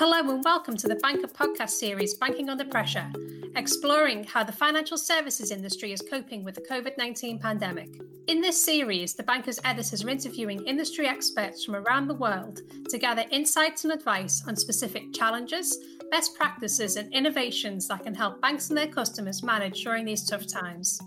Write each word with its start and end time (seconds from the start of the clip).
Hello 0.00 0.18
and 0.18 0.42
welcome 0.42 0.78
to 0.78 0.88
the 0.88 0.94
Banker 0.94 1.26
podcast 1.26 1.72
series, 1.72 2.14
Banking 2.14 2.48
Under 2.48 2.64
Pressure, 2.64 3.12
exploring 3.54 4.24
how 4.24 4.42
the 4.42 4.50
financial 4.50 4.96
services 4.96 5.50
industry 5.50 5.92
is 5.92 6.00
coping 6.00 6.42
with 6.42 6.54
the 6.54 6.62
COVID 6.62 6.96
19 6.96 7.38
pandemic. 7.38 8.00
In 8.26 8.40
this 8.40 8.58
series, 8.58 9.12
the 9.12 9.22
Banker's 9.22 9.60
editors 9.62 10.02
are 10.02 10.08
interviewing 10.08 10.64
industry 10.64 11.06
experts 11.06 11.66
from 11.66 11.76
around 11.76 12.06
the 12.06 12.14
world 12.14 12.62
to 12.88 12.96
gather 12.96 13.26
insights 13.30 13.84
and 13.84 13.92
advice 13.92 14.42
on 14.48 14.56
specific 14.56 15.12
challenges, 15.12 15.76
best 16.10 16.34
practices, 16.34 16.96
and 16.96 17.12
innovations 17.12 17.86
that 17.88 18.02
can 18.02 18.14
help 18.14 18.40
banks 18.40 18.70
and 18.70 18.78
their 18.78 18.86
customers 18.86 19.42
manage 19.42 19.84
during 19.84 20.06
these 20.06 20.26
tough 20.26 20.46
times. 20.46 20.98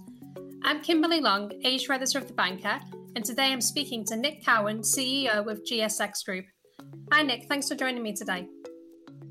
I'm 0.64 0.84
Kimberley 0.84 1.20
Long, 1.20 1.52
Asia 1.64 1.94
editor 1.94 2.20
of 2.20 2.28
the 2.28 2.34
Banker, 2.34 2.80
and 3.16 3.25
today 3.25 3.52
I'm 3.52 3.60
speaking 3.60 4.05
to 4.05 4.16
Nick 4.16 4.46
Cowan, 4.46 4.82
CEO 4.82 5.52
of 5.52 5.64
GSX 5.64 6.23
Group. 6.23 6.46
Hi, 7.12 7.23
Nick. 7.23 7.46
Thanks 7.50 7.68
for 7.68 7.73
joining 7.73 8.04
me 8.04 8.14
today. 8.14 8.48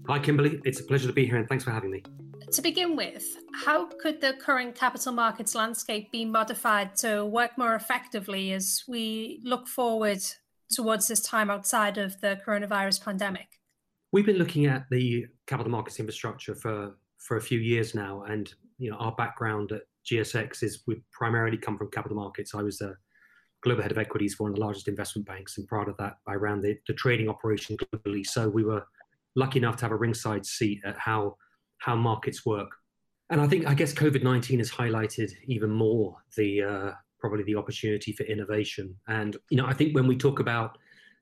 Hi, 0.09 0.19
Kimberley. 0.19 0.61
It's 0.65 0.81
a 0.81 0.85
pleasure 0.85 1.07
to 1.07 1.13
be 1.13 1.27
here 1.27 1.37
and 1.37 1.49
thanks 1.49 1.63
for 1.63 1.71
having 1.71 1.93
me. 1.93 2.03
To 2.51 2.61
begin 2.61 2.97
with, 2.97 3.25
how 3.65 3.87
could 3.87 4.21
the 4.21 4.35
current 4.35 4.75
capital 4.75 5.13
markets 5.13 5.55
landscape 5.55 6.11
be 6.11 6.25
modified 6.25 6.97
to 6.97 7.25
work 7.25 7.57
more 7.57 7.77
effectively 7.77 8.53
as 8.53 8.83
we 8.89 9.41
look 9.45 9.69
forward 9.69 10.19
towards 10.73 11.07
this 11.07 11.21
time 11.21 11.51
outside 11.51 11.99
of 11.99 12.21
the 12.21 12.41
coronavirus 12.45 13.05
pandemic? 13.05 13.61
We've 14.11 14.27
been 14.27 14.39
looking 14.39 14.67
at 14.67 14.87
the 14.91 15.27
capital 15.47 15.71
markets 15.71 16.01
infrastructure 16.01 16.57
for, 16.57 16.97
for 17.19 17.37
a 17.37 17.41
few 17.41 17.61
years 17.61 17.95
now, 17.95 18.25
and 18.25 18.53
you 18.79 18.91
know 18.91 18.97
our 18.97 19.13
background 19.13 19.71
at 19.71 19.83
GSX 20.11 20.65
is 20.65 20.83
we 20.87 21.01
primarily 21.13 21.57
come 21.57 21.79
from 21.79 21.91
capital 21.93 22.17
markets. 22.17 22.57
I 22.57 22.63
was 22.63 22.81
a 22.81 22.97
global 23.63 23.83
head 23.83 23.93
of 23.93 23.99
equities 23.99 24.35
for 24.35 24.43
one 24.43 24.53
of 24.53 24.57
the 24.57 24.65
largest 24.65 24.89
investment 24.89 25.27
banks, 25.29 25.59
and 25.59 25.69
part 25.69 25.89
of 25.89 25.97
that, 25.99 26.17
I 26.27 26.35
ran 26.35 26.61
the, 26.61 26.77
the 26.89 26.93
trading 26.93 27.29
operation 27.29 27.77
globally. 27.77 28.27
So 28.27 28.49
we 28.49 28.65
were 28.65 28.85
lucky 29.35 29.59
enough 29.59 29.77
to 29.77 29.85
have 29.85 29.93
a 29.93 29.97
ringside 29.97 30.47
seat 30.47 30.81
at 30.85 30.99
how 30.99 31.37
how 31.79 31.97
markets 31.97 32.47
work. 32.47 32.71
And 33.31 33.41
I 33.41 33.49
think 33.49 33.67
I 33.67 33.75
guess 33.75 33.93
COVID 33.93 34.23
nineteen 34.23 34.59
has 34.59 34.71
highlighted 34.71 35.33
even 35.47 35.71
more 35.71 36.17
the 36.37 36.63
uh, 36.63 36.91
probably 37.19 37.45
the 37.45 37.57
opportunity 37.57 38.13
for 38.13 38.25
innovation. 38.25 38.95
And 39.09 39.37
you 39.51 39.57
know 39.57 39.67
I 39.67 39.73
think 39.73 39.95
when 39.95 40.07
we 40.07 40.17
talk 40.17 40.41
about 40.41 40.79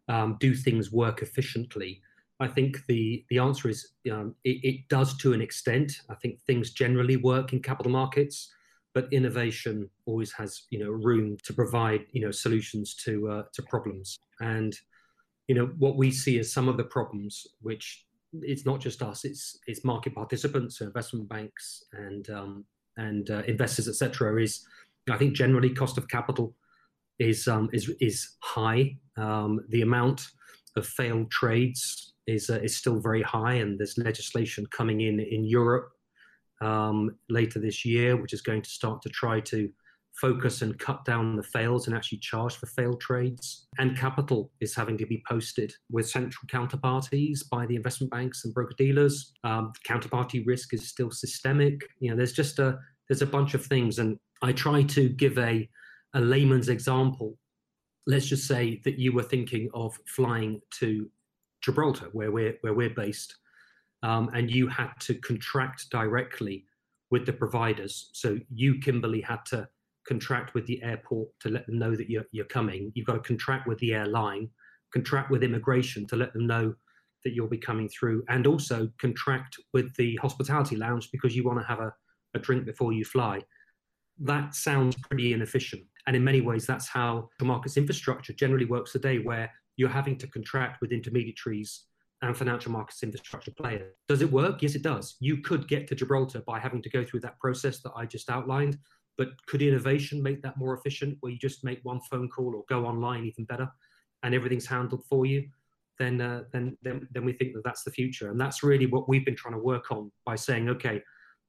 um, 0.08 0.36
do 0.40 0.54
things 0.54 0.90
work 0.90 1.22
efficiently, 1.22 2.02
I 2.40 2.48
think 2.48 2.84
the 2.86 3.24
the 3.28 3.38
answer 3.38 3.68
is 3.68 3.92
um, 4.10 4.34
it, 4.44 4.64
it, 4.64 4.88
does 4.88 5.16
to 5.18 5.34
an 5.34 5.42
extent. 5.42 6.00
I 6.08 6.14
think 6.14 6.40
things 6.40 6.70
generally 6.70 7.16
work 7.16 7.52
in 7.52 7.60
capital 7.60 7.92
markets, 7.92 8.50
but 8.94 9.12
innovation 9.12 9.88
always 10.06 10.32
has 10.32 10.62
you 10.70 10.78
know 10.78 10.90
room 10.90 11.36
to 11.44 11.52
provide 11.52 12.06
you 12.12 12.22
know 12.22 12.30
solutions 12.30 12.94
to 13.04 13.28
uh, 13.28 13.42
to 13.52 13.62
problems. 13.62 14.18
And 14.40 14.74
you 15.50 15.56
know 15.56 15.68
what 15.78 15.96
we 15.96 16.12
see 16.12 16.38
as 16.38 16.52
some 16.52 16.68
of 16.68 16.76
the 16.76 16.84
problems 16.84 17.44
which 17.60 18.06
it's 18.52 18.64
not 18.64 18.78
just 18.78 19.02
us 19.02 19.24
it's 19.24 19.58
it's 19.66 19.84
market 19.84 20.14
participants 20.14 20.78
so 20.78 20.84
investment 20.84 21.28
banks 21.28 21.86
and 21.92 22.30
um, 22.30 22.64
and 22.98 23.30
uh, 23.30 23.42
investors 23.48 23.88
etc 23.88 24.40
is 24.40 24.64
i 25.10 25.16
think 25.16 25.34
generally 25.34 25.70
cost 25.70 25.98
of 25.98 26.06
capital 26.06 26.54
is 27.18 27.48
um, 27.48 27.68
is 27.72 27.92
is 28.00 28.36
high. 28.40 28.96
Um, 29.16 29.60
the 29.68 29.82
amount 29.82 30.20
of 30.76 30.86
failed 30.86 31.30
trades 31.32 32.14
is 32.28 32.48
uh, 32.48 32.60
is 32.60 32.76
still 32.76 33.00
very 33.00 33.22
high 33.22 33.54
and 33.54 33.76
there's 33.76 33.98
legislation 33.98 34.64
coming 34.78 35.00
in 35.00 35.18
in 35.18 35.44
europe 35.44 35.88
um, 36.62 37.16
later 37.28 37.58
this 37.58 37.84
year 37.84 38.16
which 38.16 38.32
is 38.32 38.40
going 38.40 38.62
to 38.62 38.70
start 38.70 39.02
to 39.02 39.08
try 39.08 39.40
to 39.40 39.68
focus 40.20 40.62
and 40.62 40.78
cut 40.78 41.04
down 41.04 41.36
the 41.36 41.42
fails 41.42 41.86
and 41.86 41.96
actually 41.96 42.18
charge 42.18 42.56
for 42.56 42.66
failed 42.66 43.00
trades. 43.00 43.66
And 43.78 43.96
capital 43.96 44.50
is 44.60 44.74
having 44.74 44.98
to 44.98 45.06
be 45.06 45.22
posted 45.28 45.72
with 45.90 46.08
central 46.08 46.46
counterparties 46.48 47.40
by 47.50 47.66
the 47.66 47.76
investment 47.76 48.10
banks 48.10 48.44
and 48.44 48.52
broker 48.52 48.74
dealers. 48.76 49.32
Um, 49.44 49.72
counterparty 49.86 50.46
risk 50.46 50.74
is 50.74 50.88
still 50.88 51.10
systemic. 51.10 51.80
You 52.00 52.10
know, 52.10 52.16
there's 52.16 52.32
just 52.32 52.58
a 52.58 52.78
there's 53.08 53.22
a 53.22 53.26
bunch 53.26 53.54
of 53.54 53.64
things, 53.64 53.98
and 53.98 54.18
I 54.42 54.52
try 54.52 54.82
to 54.82 55.08
give 55.08 55.38
a 55.38 55.68
a 56.14 56.20
layman's 56.20 56.68
example. 56.68 57.36
Let's 58.06 58.26
just 58.26 58.46
say 58.46 58.80
that 58.84 58.98
you 58.98 59.12
were 59.12 59.22
thinking 59.22 59.68
of 59.74 59.98
flying 60.06 60.60
to 60.78 61.08
Gibraltar, 61.62 62.08
where 62.12 62.30
we're 62.30 62.56
where 62.62 62.74
we're 62.74 62.90
based, 62.90 63.36
um, 64.02 64.30
and 64.34 64.50
you 64.50 64.68
had 64.68 64.90
to 65.00 65.14
contract 65.14 65.90
directly 65.90 66.64
with 67.10 67.26
the 67.26 67.32
providers. 67.32 68.10
So 68.12 68.38
you, 68.54 68.78
Kimberley, 68.78 69.20
had 69.20 69.44
to 69.46 69.68
contract 70.10 70.54
with 70.54 70.66
the 70.66 70.82
airport 70.82 71.28
to 71.38 71.48
let 71.48 71.64
them 71.66 71.78
know 71.78 71.94
that 71.94 72.10
you're, 72.10 72.26
you're 72.32 72.44
coming. 72.46 72.90
You've 72.96 73.06
got 73.06 73.12
to 73.12 73.20
contract 73.20 73.68
with 73.68 73.78
the 73.78 73.94
airline, 73.94 74.48
contract 74.92 75.30
with 75.30 75.44
immigration 75.44 76.04
to 76.08 76.16
let 76.16 76.32
them 76.32 76.48
know 76.48 76.74
that 77.22 77.32
you'll 77.32 77.46
be 77.46 77.58
coming 77.58 77.88
through, 77.88 78.24
and 78.28 78.44
also 78.44 78.88
contract 78.98 79.56
with 79.72 79.94
the 79.94 80.16
hospitality 80.16 80.74
lounge 80.74 81.10
because 81.12 81.36
you 81.36 81.44
want 81.44 81.60
to 81.60 81.64
have 81.64 81.78
a, 81.78 81.94
a 82.34 82.40
drink 82.40 82.66
before 82.66 82.92
you 82.92 83.04
fly. 83.04 83.40
That 84.18 84.52
sounds 84.52 84.96
pretty 84.96 85.32
inefficient. 85.32 85.84
And 86.08 86.16
in 86.16 86.24
many 86.24 86.40
ways, 86.40 86.66
that's 86.66 86.88
how 86.88 87.28
the 87.38 87.44
market's 87.44 87.76
infrastructure 87.76 88.32
generally 88.32 88.64
works 88.64 88.90
today, 88.90 89.18
where 89.18 89.48
you're 89.76 89.88
having 89.88 90.18
to 90.18 90.26
contract 90.26 90.80
with 90.80 90.90
intermediaries 90.90 91.84
and 92.22 92.36
financial 92.36 92.72
markets 92.72 93.04
infrastructure 93.04 93.52
players. 93.52 93.94
Does 94.08 94.22
it 94.22 94.32
work? 94.32 94.60
Yes, 94.60 94.74
it 94.74 94.82
does. 94.82 95.16
You 95.20 95.36
could 95.38 95.68
get 95.68 95.86
to 95.86 95.94
Gibraltar 95.94 96.42
by 96.46 96.58
having 96.58 96.82
to 96.82 96.90
go 96.90 97.04
through 97.04 97.20
that 97.20 97.38
process 97.38 97.80
that 97.82 97.92
I 97.96 98.06
just 98.06 98.28
outlined. 98.28 98.76
But 99.20 99.28
could 99.44 99.60
innovation 99.60 100.22
make 100.22 100.40
that 100.40 100.56
more 100.56 100.72
efficient, 100.72 101.18
where 101.20 101.30
you 101.30 101.38
just 101.38 101.62
make 101.62 101.80
one 101.82 102.00
phone 102.10 102.30
call 102.30 102.54
or 102.56 102.64
go 102.70 102.86
online 102.86 103.26
even 103.26 103.44
better, 103.44 103.68
and 104.22 104.34
everything's 104.34 104.64
handled 104.64 105.04
for 105.10 105.26
you? 105.26 105.46
Then, 105.98 106.22
uh, 106.22 106.44
then, 106.54 106.78
then, 106.80 107.06
then 107.10 107.26
we 107.26 107.34
think 107.34 107.52
that 107.52 107.62
that's 107.62 107.84
the 107.84 107.90
future, 107.90 108.30
and 108.30 108.40
that's 108.40 108.62
really 108.62 108.86
what 108.86 109.10
we've 109.10 109.26
been 109.26 109.36
trying 109.36 109.52
to 109.52 109.60
work 109.60 109.92
on 109.92 110.10
by 110.24 110.36
saying, 110.36 110.70
okay, 110.70 111.02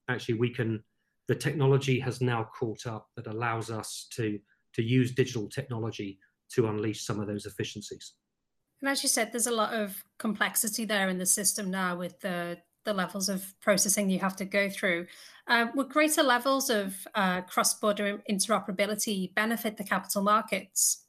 actually, 0.09 0.37
we 0.37 0.49
can. 0.49 0.83
The 1.29 1.35
technology 1.35 1.97
has 2.01 2.19
now 2.19 2.49
caught 2.59 2.85
up 2.85 3.07
that 3.15 3.27
allows 3.27 3.71
us 3.71 4.09
to 4.15 4.37
to 4.73 4.83
use 4.83 5.13
digital 5.13 5.47
technology 5.47 6.19
to 6.55 6.67
unleash 6.67 7.05
some 7.05 7.21
of 7.21 7.27
those 7.27 7.45
efficiencies. 7.45 8.15
And 8.81 8.89
as 8.89 9.01
you 9.01 9.07
said, 9.07 9.31
there's 9.31 9.47
a 9.47 9.55
lot 9.55 9.73
of 9.73 10.03
complexity 10.19 10.83
there 10.83 11.07
in 11.07 11.19
the 11.19 11.25
system 11.25 11.71
now 11.71 11.95
with 11.95 12.19
the 12.19 12.57
the 12.83 12.93
levels 12.93 13.29
of 13.29 13.53
processing 13.61 14.09
you 14.09 14.19
have 14.19 14.35
to 14.37 14.45
go 14.45 14.69
through. 14.69 15.07
Um, 15.47 15.71
would 15.75 15.89
greater 15.89 16.23
levels 16.23 16.69
of 16.69 16.95
uh, 17.15 17.41
cross 17.41 17.73
border 17.73 18.21
interoperability 18.29 19.33
benefit 19.35 19.77
the 19.77 19.83
capital 19.83 20.21
markets? 20.21 21.05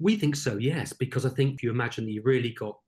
We 0.00 0.16
think 0.16 0.36
so, 0.36 0.56
yes, 0.56 0.92
because 0.92 1.26
I 1.26 1.30
think 1.30 1.54
if 1.54 1.62
you 1.62 1.70
imagine 1.70 2.04
that 2.04 2.12
you've 2.12 2.26
really 2.26 2.52
got 2.52 2.78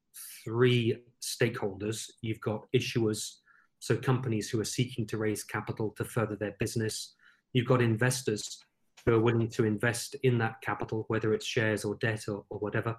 three 0.45 0.97
stakeholders 1.21 2.11
you've 2.23 2.41
got 2.41 2.67
issuers, 2.75 3.37
so 3.79 3.97
companies 3.97 4.51
who 4.51 4.61
are 4.61 4.65
seeking 4.65 5.07
to 5.07 5.19
raise 5.19 5.45
capital 5.45 5.91
to 5.97 6.05
further 6.05 6.37
their 6.37 6.55
business, 6.59 7.15
you've 7.53 7.67
got 7.67 7.83
investors 7.83 8.63
who 9.05 9.15
are 9.15 9.21
willing 9.21 9.49
to 9.49 9.65
invest 9.65 10.17
in 10.23 10.39
that 10.39 10.61
capital, 10.61 11.05
whether 11.09 11.33
it's 11.33 11.47
shares 11.47 11.85
or 11.85 11.97
debt 11.97 12.25
or, 12.29 12.45
or 12.51 12.59
whatever. 12.59 12.97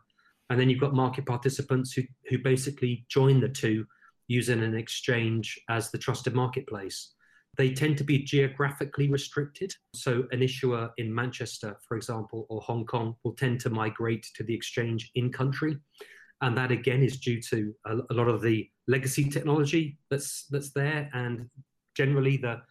And 0.49 0.59
then 0.59 0.69
you've 0.69 0.79
got 0.79 0.93
market 0.93 1.25
participants 1.25 1.93
who, 1.93 2.01
who 2.29 2.39
basically 2.39 3.05
join 3.09 3.39
the 3.39 3.49
two 3.49 3.85
using 4.31 4.63
an 4.63 4.75
exchange 4.75 5.59
as 5.69 5.91
the 5.91 5.97
trusted 5.97 6.33
marketplace. 6.33 7.13
They 7.57 7.73
tend 7.73 7.97
to 7.97 8.05
be 8.05 8.19
geographically 8.23 9.09
restricted. 9.09 9.73
So, 9.93 10.23
an 10.31 10.41
issuer 10.41 10.89
in 10.97 11.13
Manchester, 11.13 11.77
for 11.85 11.97
example, 11.97 12.45
or 12.49 12.61
Hong 12.61 12.85
Kong 12.85 13.15
will 13.23 13.33
tend 13.33 13.59
to 13.61 13.69
migrate 13.69 14.25
to 14.35 14.43
the 14.43 14.55
exchange 14.55 15.11
in 15.15 15.33
country. 15.33 15.77
And 16.39 16.57
that 16.57 16.71
again 16.71 17.03
is 17.03 17.19
due 17.19 17.41
to 17.51 17.75
a, 17.85 18.13
lot 18.13 18.29
of 18.29 18.41
the 18.41 18.67
legacy 18.87 19.29
technology 19.29 19.99
that's, 20.09 20.45
that's 20.49 20.71
there. 20.71 21.09
And 21.13 21.49
generally, 21.95 22.37
the 22.37 22.61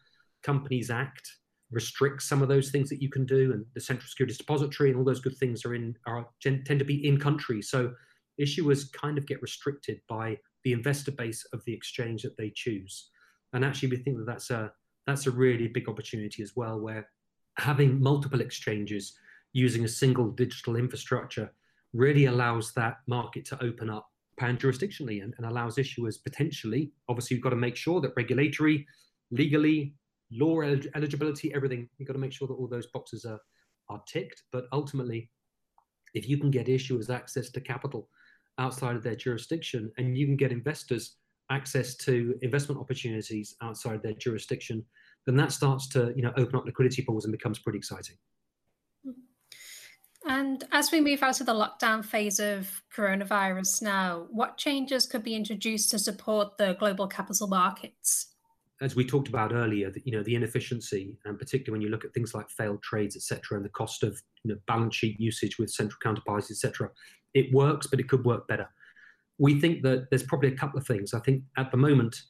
Companies 0.43 0.91
Act 0.91 1.31
restricts 1.71 2.27
some 2.27 2.43
of 2.43 2.49
those 2.49 2.71
things 2.71 2.89
that 2.89 3.03
you 3.03 3.11
can 3.11 3.27
do. 3.27 3.53
And 3.53 3.67
the 3.75 3.81
Central 3.81 4.09
Securities 4.09 4.39
Depository 4.39 4.89
and 4.89 4.99
all 4.99 5.05
those 5.05 5.21
good 5.21 5.37
things 5.37 5.67
are 5.67 5.75
in 5.75 5.95
are 6.07 6.27
tend 6.43 6.67
to 6.67 6.85
be 6.87 7.07
in 7.07 7.21
country. 7.21 7.61
So, 7.61 7.93
issuers 8.41 8.91
kind 8.93 9.19
of 9.19 9.27
get 9.27 9.43
restricted 9.43 10.01
by 10.09 10.39
the 10.65 10.73
investor 10.73 11.13
base 11.13 11.45
of 11.53 11.65
the 11.65 11.73
exchange 11.73 12.23
that 12.23 12.37
they 12.37 12.53
choose. 12.55 13.11
And 13.53 13.65
actually, 13.65 13.91
we 13.91 13.97
think 13.97 14.19
that 14.19 14.27
that's 14.27 14.51
a 14.51 14.73
that's 15.07 15.27
a 15.27 15.31
really 15.31 15.69
big 15.69 15.89
opportunity 15.89 16.43
as 16.43 16.53
well, 16.55 16.79
where 16.79 17.09
having 17.59 18.01
multiple 18.01 18.41
exchanges 18.41 19.15
using 19.53 19.85
a 19.85 19.89
single 19.89 20.31
digital 20.31 20.77
infrastructure 20.77 21.53
really 21.93 22.27
allows 22.27 22.73
that 22.73 22.99
market 23.09 23.45
to 23.47 23.63
open 23.63 23.91
up 23.91 24.07
pan 24.39 24.57
jurisdictionally 24.57 25.23
and, 25.23 25.35
and 25.37 25.47
allows 25.47 25.77
issuers 25.77 26.23
potentially. 26.23 26.93
Obviously, 27.09 27.35
you've 27.35 27.45
got 27.45 27.51
to 27.51 27.57
make 27.57 27.77
sure 27.77 28.01
that 28.01 28.13
regulatory, 28.17 28.87
legally, 29.31 29.95
law 30.31 30.61
eligibility, 30.61 31.53
everything. 31.53 31.89
You've 31.99 32.07
got 32.07 32.15
to 32.15 32.21
make 32.21 32.33
sure 32.33 32.47
that 32.49 32.55
all 32.55 32.69
those 32.69 32.87
boxes 32.89 33.25
are 33.25 33.41
are 33.89 34.03
ticked. 34.07 34.45
But 34.53 34.67
ultimately, 34.73 35.31
if 36.15 36.29
you 36.29 36.39
can 36.39 36.51
get 36.51 36.67
issuers 36.67 37.11
access 37.11 37.51
to 37.51 37.61
capital 37.61 38.09
outside 38.61 38.95
of 38.95 39.03
their 39.03 39.17
jurisdiction, 39.17 39.91
and 39.99 40.17
you 40.17 40.27
can 40.27 40.37
get 40.37 40.53
investors 40.53 41.17
access 41.51 41.97
to 41.97 42.39
investment 42.43 42.81
opportunities 42.81 43.57
outside 43.61 44.03
their 44.03 44.13
jurisdiction, 44.13 44.85
then 45.27 45.37
that 45.37 45.51
starts 45.51 45.89
to 45.89 46.13
you 46.15 46.23
know 46.23 46.33
open 46.37 46.57
up 46.57 46.65
liquidity 46.65 47.03
pools 47.03 47.25
and 47.25 47.33
becomes 47.33 47.59
pretty 47.59 47.79
exciting. 47.79 48.17
Mm-hmm. 49.07 50.31
And 50.31 50.65
as 50.71 50.93
we 50.93 51.01
move 51.01 51.23
out 51.23 51.41
of 51.41 51.47
the 51.47 51.55
lockdown 51.55 52.05
phase 52.05 52.39
of 52.39 52.83
coronavirus 52.95 53.83
now, 53.83 54.27
what 54.31 54.59
changes 54.59 55.07
could 55.07 55.25
be 55.25 55.35
introduced 55.35 55.91
to 55.91 55.99
support 55.99 56.59
the 56.59 56.77
global 56.79 57.09
capital 57.09 57.49
markets? 57.49 58.27
As 58.83 58.97
we 58.97 59.05
talked 59.05 59.29
about 59.29 59.53
earlier, 59.53 59.93
you 60.05 60.13
know 60.13 60.23
the 60.23 60.35
inefficiency, 60.35 61.17
and 61.25 61.39
particularly 61.39 61.73
when 61.73 61.83
you 61.83 61.91
look 61.91 62.05
at 62.05 62.15
things 62.15 62.35
like 62.35 62.49
failed 62.49 62.83
trades, 62.83 63.17
etc., 63.17 63.57
and 63.57 63.65
the 63.65 63.71
cost 63.71 64.03
of 64.03 64.23
you 64.45 64.55
know, 64.55 64.61
balance 64.67 64.97
sheet 64.97 65.21
usage 65.21 65.59
with 65.59 65.71
central 65.71 65.99
counterparties, 66.05 66.51
etc., 66.51 66.91
it 67.35 67.53
works, 67.53 67.87
but 67.87 68.01
it 68.01 68.09
could 68.09 68.25
work 68.25 68.49
better. 68.49 68.69
We 69.39 69.61
think 69.61 69.83
that 69.83 70.11
there's 70.11 70.23
probably 70.23 70.49
a 70.49 70.57
couple 70.57 70.79
of 70.79 70.87
things. 70.87 71.15
I 71.15 71.21
think 71.21 71.43
at 71.57 71.71
the 71.71 71.77
moment, 71.77 72.23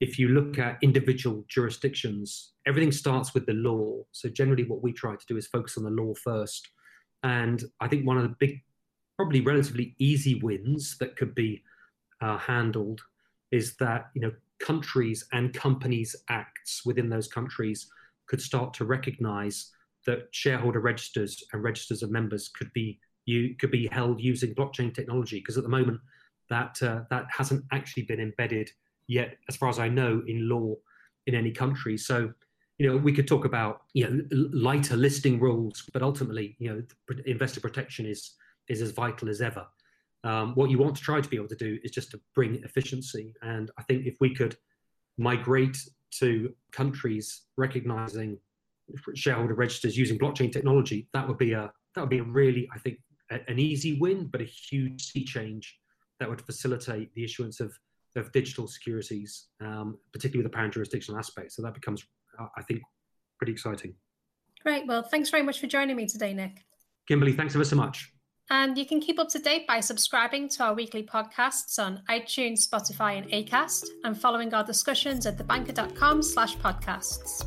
if 0.00 0.18
you 0.18 0.28
look 0.28 0.58
at 0.58 0.78
individual 0.82 1.44
jurisdictions, 1.48 2.52
everything 2.66 2.90
starts 2.90 3.34
with 3.34 3.46
the 3.46 3.52
law. 3.52 4.02
So 4.12 4.28
generally, 4.28 4.64
what 4.64 4.82
we 4.82 4.92
try 4.92 5.14
to 5.14 5.26
do 5.28 5.36
is 5.36 5.46
focus 5.46 5.76
on 5.76 5.84
the 5.84 5.90
law 5.90 6.14
first. 6.14 6.68
And 7.22 7.62
I 7.80 7.88
think 7.88 8.06
one 8.06 8.16
of 8.16 8.22
the 8.22 8.34
big, 8.38 8.62
probably 9.16 9.42
relatively 9.42 9.94
easy 9.98 10.36
wins 10.36 10.96
that 10.98 11.16
could 11.16 11.34
be 11.34 11.62
uh, 12.22 12.38
handled 12.38 13.02
is 13.50 13.76
that 13.76 14.10
you 14.14 14.20
know 14.20 14.32
countries 14.58 15.26
and 15.32 15.52
companies 15.52 16.14
acts 16.28 16.82
within 16.84 17.08
those 17.08 17.28
countries 17.28 17.90
could 18.26 18.40
start 18.40 18.72
to 18.74 18.84
recognize 18.84 19.70
that 20.06 20.28
shareholder 20.30 20.80
registers 20.80 21.42
and 21.52 21.62
registers 21.62 22.02
of 22.02 22.10
members 22.10 22.48
could 22.48 22.72
be 22.72 22.98
you 23.30 23.54
could 23.56 23.70
be 23.70 23.88
held 23.92 24.20
using 24.20 24.54
blockchain 24.54 24.92
technology 24.92 25.38
because 25.38 25.56
at 25.56 25.62
the 25.62 25.76
moment 25.78 26.00
that 26.48 26.82
uh, 26.82 27.02
that 27.10 27.26
hasn't 27.30 27.64
actually 27.72 28.02
been 28.02 28.20
embedded 28.20 28.70
yet, 29.06 29.38
as 29.48 29.56
far 29.56 29.68
as 29.68 29.78
I 29.78 29.88
know, 29.88 30.22
in 30.26 30.48
law 30.48 30.74
in 31.26 31.34
any 31.34 31.52
country. 31.52 31.96
So, 31.96 32.32
you 32.78 32.88
know, 32.88 32.96
we 32.96 33.12
could 33.12 33.28
talk 33.28 33.44
about 33.44 33.82
you 33.94 34.04
know 34.04 34.12
lighter 34.52 34.96
listing 34.96 35.38
rules, 35.38 35.84
but 35.92 36.02
ultimately, 36.02 36.56
you 36.58 36.68
know, 36.70 36.82
investor 37.26 37.60
protection 37.60 38.04
is 38.04 38.32
is 38.68 38.82
as 38.82 38.90
vital 38.90 39.28
as 39.28 39.40
ever. 39.40 39.64
Um, 40.22 40.54
what 40.54 40.70
you 40.70 40.78
want 40.78 40.96
to 40.96 41.02
try 41.02 41.20
to 41.20 41.28
be 41.28 41.36
able 41.36 41.48
to 41.48 41.56
do 41.56 41.78
is 41.82 41.92
just 41.92 42.10
to 42.10 42.20
bring 42.34 42.62
efficiency, 42.64 43.34
and 43.42 43.70
I 43.78 43.82
think 43.84 44.06
if 44.06 44.16
we 44.20 44.34
could 44.34 44.56
migrate 45.18 45.78
to 46.18 46.52
countries 46.72 47.42
recognizing 47.56 48.38
shareholder 49.14 49.54
registers 49.54 49.96
using 49.96 50.18
blockchain 50.18 50.50
technology, 50.52 51.08
that 51.12 51.26
would 51.28 51.38
be 51.38 51.52
a 51.52 51.72
that 51.94 52.00
would 52.00 52.10
be 52.10 52.18
a 52.18 52.22
really, 52.22 52.68
I 52.74 52.78
think, 52.78 52.98
a, 53.30 53.38
an 53.48 53.58
easy 53.58 53.98
win, 53.98 54.26
but 54.26 54.40
a 54.40 54.44
huge 54.44 55.10
sea 55.10 55.24
change 55.24 55.78
that 56.18 56.28
would 56.28 56.42
facilitate 56.42 57.14
the 57.14 57.24
issuance 57.24 57.60
of 57.60 57.76
of 58.16 58.32
digital 58.32 58.66
securities, 58.66 59.46
um, 59.60 59.96
particularly 60.12 60.44
with 60.44 60.52
the 60.52 60.56
pan 60.56 60.70
jurisdictional 60.70 61.18
aspect. 61.18 61.52
So 61.52 61.62
that 61.62 61.74
becomes, 61.74 62.04
uh, 62.40 62.46
I 62.56 62.62
think, 62.62 62.82
pretty 63.38 63.52
exciting. 63.52 63.94
Great. 64.64 64.86
Well, 64.86 65.02
thanks 65.02 65.30
very 65.30 65.42
much 65.42 65.60
for 65.60 65.66
joining 65.66 65.96
me 65.96 66.06
today, 66.06 66.34
Nick. 66.34 66.64
Kimberley, 67.06 67.32
thanks 67.32 67.54
ever 67.54 67.64
so 67.64 67.76
much. 67.76 68.12
And 68.50 68.76
you 68.76 68.84
can 68.84 69.00
keep 69.00 69.20
up 69.20 69.28
to 69.28 69.38
date 69.38 69.66
by 69.68 69.78
subscribing 69.78 70.48
to 70.50 70.64
our 70.64 70.74
weekly 70.74 71.04
podcasts 71.04 71.78
on 71.78 72.02
iTunes, 72.10 72.68
Spotify, 72.68 73.18
and 73.18 73.30
Acast, 73.30 73.86
and 74.02 74.20
following 74.20 74.52
our 74.52 74.64
discussions 74.64 75.24
at 75.24 75.38
thebanker.com 75.38 76.22
slash 76.22 76.56
podcasts. 76.56 77.46